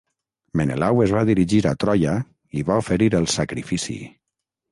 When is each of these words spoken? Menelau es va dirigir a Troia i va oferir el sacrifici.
Menelau 0.59 1.01
es 1.03 1.11
va 1.15 1.21
dirigir 1.29 1.59
a 1.71 1.75
Troia 1.83 2.15
i 2.61 2.65
va 2.71 2.79
oferir 2.85 3.11
el 3.21 3.31
sacrifici. 3.37 3.99